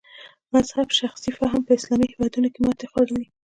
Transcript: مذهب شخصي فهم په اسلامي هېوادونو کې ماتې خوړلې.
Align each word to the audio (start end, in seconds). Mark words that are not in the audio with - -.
مذهب 0.55 0.87
شخصي 0.99 1.29
فهم 1.39 1.59
په 1.67 1.71
اسلامي 1.77 2.07
هېوادونو 2.11 2.47
کې 2.53 2.59
ماتې 2.65 2.85
خوړلې. 2.91 3.25